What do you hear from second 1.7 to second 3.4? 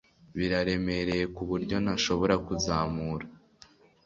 ntashobora kuzamura